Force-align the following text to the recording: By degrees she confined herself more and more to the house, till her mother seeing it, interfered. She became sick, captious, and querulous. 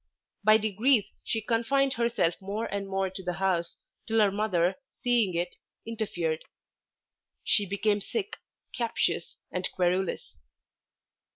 By 0.43 0.57
degrees 0.57 1.05
she 1.23 1.41
confined 1.41 1.93
herself 1.93 2.33
more 2.41 2.65
and 2.65 2.87
more 2.87 3.11
to 3.11 3.21
the 3.21 3.33
house, 3.33 3.77
till 4.07 4.17
her 4.19 4.31
mother 4.31 4.77
seeing 5.03 5.35
it, 5.35 5.57
interfered. 5.85 6.43
She 7.43 7.67
became 7.67 8.01
sick, 8.01 8.37
captious, 8.73 9.37
and 9.51 9.69
querulous. 9.75 10.33